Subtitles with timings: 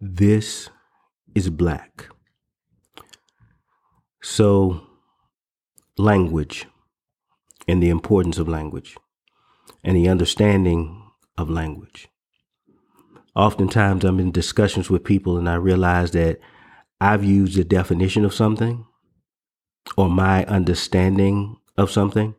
[0.00, 0.68] This
[1.34, 2.08] is black.
[4.22, 4.86] So,
[5.96, 6.66] language
[7.66, 8.96] and the importance of language
[9.82, 12.08] and the understanding of language.
[13.34, 16.40] Oftentimes, I'm in discussions with people and I realize that
[17.00, 18.84] I've used a definition of something
[19.96, 22.34] or my understanding of something,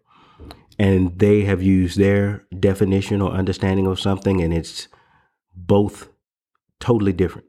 [0.77, 4.87] and they have used their definition or understanding of something, and it's
[5.55, 6.09] both
[6.79, 7.47] totally different.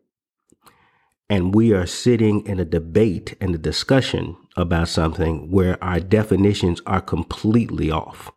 [1.31, 6.81] And we are sitting in a debate and a discussion about something where our definitions
[6.86, 8.31] are completely off.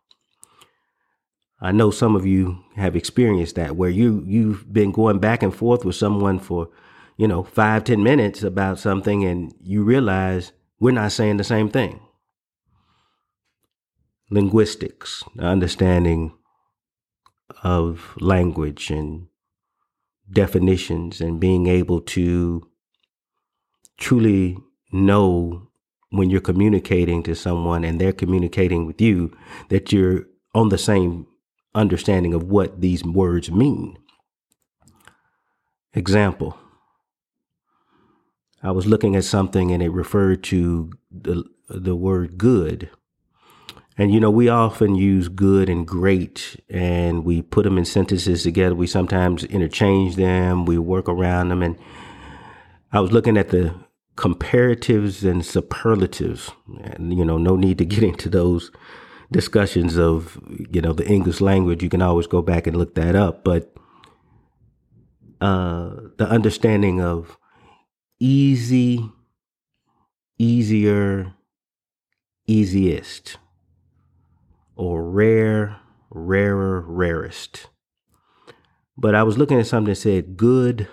[1.60, 5.54] I know some of you have experienced that where you you've been going back and
[5.54, 6.68] forth with someone for,
[7.16, 11.68] you know, five, ten minutes about something and you realize we're not saying the same
[11.70, 12.00] thing.
[14.28, 16.34] Linguistics, understanding
[17.62, 19.28] of language and
[20.32, 22.68] definitions and being able to
[23.98, 24.56] truly
[24.90, 25.68] know
[26.10, 29.34] when you're communicating to someone and they're communicating with you
[29.68, 31.26] that you're on the same
[31.74, 33.96] understanding of what these words mean.
[35.94, 36.58] Example
[38.62, 42.90] I was looking at something and it referred to the, the word good.
[44.02, 48.42] And you know, we often use good and great and we put them in sentences
[48.42, 48.74] together.
[48.74, 51.62] We sometimes interchange them, we work around them.
[51.62, 51.78] And
[52.90, 53.72] I was looking at the
[54.16, 56.50] comparatives and superlatives.
[56.82, 58.72] And, you know, no need to get into those
[59.30, 61.84] discussions of, you know, the English language.
[61.84, 63.44] You can always go back and look that up.
[63.44, 63.72] But
[65.40, 67.36] uh, the understanding of
[68.18, 69.12] easy,
[70.40, 71.34] easier,
[72.48, 73.38] easiest,
[74.76, 77.68] or rare, rarer, rarest.
[78.96, 80.88] But I was looking at something that said good,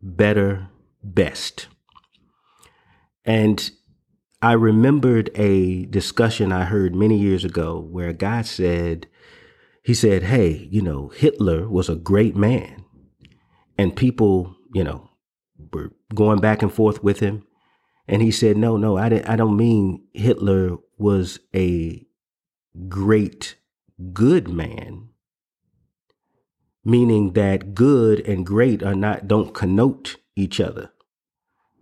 [0.00, 0.68] better,
[1.02, 1.68] best.
[3.24, 3.70] And
[4.40, 9.06] I remembered a discussion I heard many years ago where a guy said,
[9.84, 12.84] he said, Hey, you know, Hitler was a great man.
[13.78, 15.10] And people, you know,
[15.72, 17.44] were going back and forth with him.
[18.08, 22.04] And he said, No, no, I, didn't, I don't mean Hitler was a
[22.88, 23.56] great,
[24.12, 25.08] good man.
[26.84, 30.92] Meaning that good and great are not, don't connote each other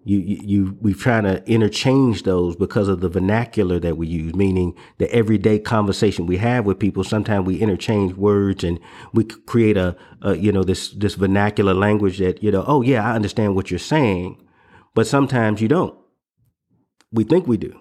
[0.04, 4.34] you, you, you we try to interchange those because of the vernacular that we use,
[4.34, 7.04] meaning the everyday conversation we have with people.
[7.04, 8.80] Sometimes we interchange words and
[9.12, 13.06] we create a, a, you know, this, this vernacular language that, you know, oh yeah,
[13.06, 14.42] I understand what you're saying,
[14.94, 15.96] but sometimes you don't.
[17.12, 17.78] We think we do.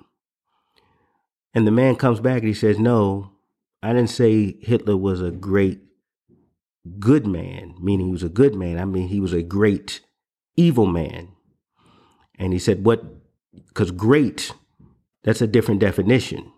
[1.53, 3.31] And the man comes back and he says, no,
[3.81, 5.81] I didn't say Hitler was a great
[6.99, 8.79] good man, meaning he was a good man.
[8.79, 10.01] I mean, he was a great
[10.55, 11.29] evil man
[12.39, 13.03] and he said, what,
[13.67, 14.53] because great,
[15.23, 16.51] that's a different definition.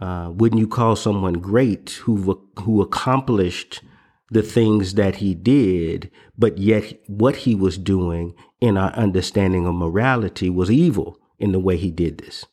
[0.00, 3.82] Uh, wouldn't you call someone great who, who accomplished
[4.30, 9.74] the things that he did, but yet what he was doing in our understanding of
[9.74, 12.46] morality was evil in the way he did this?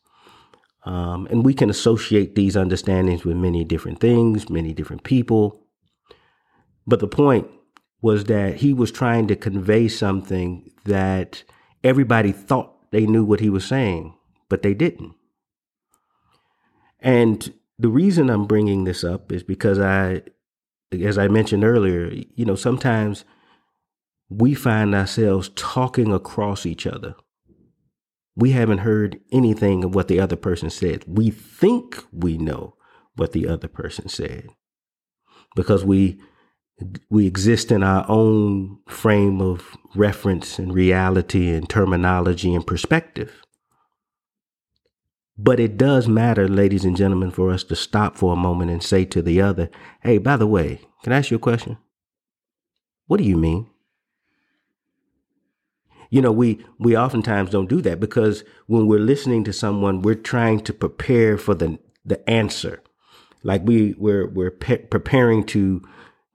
[0.86, 5.62] Um, and we can associate these understandings with many different things, many different people.
[6.86, 7.48] But the point
[8.02, 11.44] was that he was trying to convey something that
[11.84, 14.14] everybody thought they knew what he was saying,
[14.50, 15.16] but they didn't.
[17.00, 20.24] And the reason I'm bringing this up is because I,
[20.92, 23.24] as I mentioned earlier, you know, sometimes
[24.30, 27.16] we find ourselves talking across each other.
[28.36, 31.04] We haven't heard anything of what the other person said.
[31.08, 32.76] We think we know
[33.16, 34.50] what the other person said
[35.56, 36.20] because we
[37.10, 43.44] we exist in our own frame of reference and reality and terminology and perspective.
[45.38, 48.84] But it does matter, ladies and gentlemen, for us to stop for a moment and
[48.84, 49.70] say to the other,
[50.02, 51.78] hey, by the way, can I ask you a question?
[53.08, 53.70] What do you mean?
[56.14, 60.14] You know, we, we oftentimes don't do that because when we're listening to someone, we're
[60.14, 62.84] trying to prepare for the, the answer.
[63.42, 65.82] Like we, we're, we're pe- preparing to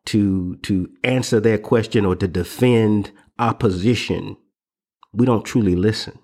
[0.06, 4.36] to to answer their question or to defend opposition,
[5.12, 6.18] we don't truly listen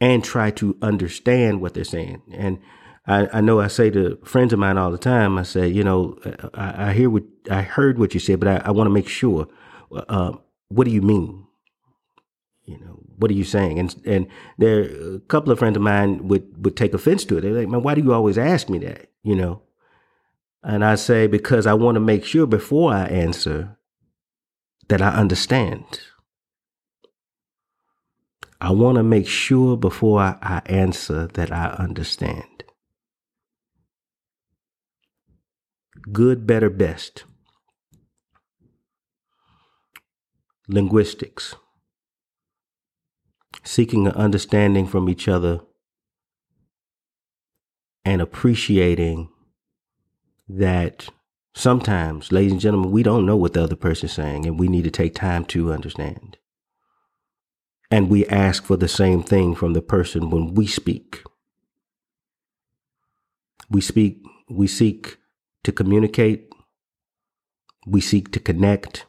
[0.00, 2.22] and try to understand what they're saying.
[2.32, 2.58] And
[3.06, 5.82] I, I, know I say to friends of mine all the time, I say, you
[5.82, 6.18] know,
[6.54, 9.08] I, I hear what I heard what you said, but I, I want to make
[9.08, 9.48] sure.
[9.90, 10.34] Uh,
[10.68, 11.46] what do you mean?
[12.64, 13.78] You know, what are you saying?
[13.78, 14.26] And and
[14.58, 14.82] there
[15.14, 17.40] a couple of friends of mine would would take offense to it.
[17.40, 19.10] They're like, man, why do you always ask me that?
[19.22, 19.62] You know,
[20.62, 23.76] and I say, because I want to make sure before I answer
[24.88, 26.00] that I understand.
[28.60, 32.64] I want to make sure before I, I answer that I understand.
[36.10, 37.24] Good, better, best.
[40.70, 41.56] Linguistics.
[43.64, 45.60] Seeking an understanding from each other
[48.04, 49.30] and appreciating
[50.46, 51.08] that
[51.54, 54.84] sometimes, ladies and gentlemen, we don't know what the other person's saying and we need
[54.84, 56.36] to take time to understand.
[57.90, 61.22] And we ask for the same thing from the person when we speak.
[63.70, 65.16] We speak, we seek
[65.64, 66.52] to communicate,
[67.86, 69.06] we seek to connect,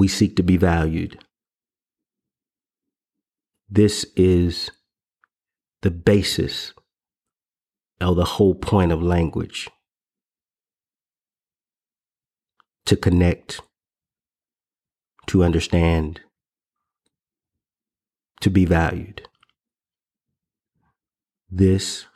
[0.00, 1.22] we seek to be valued.
[3.68, 4.70] This is
[5.82, 6.72] the basis
[8.00, 9.68] of the whole point of language
[12.86, 13.60] to connect,
[15.26, 16.22] to understand,
[18.40, 19.28] to be valued.
[21.50, 22.06] This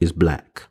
[0.00, 0.68] is black.